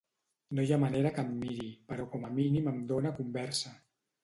[0.59, 3.79] No hi ha manera que em miri, però com a mínim em dona conversa.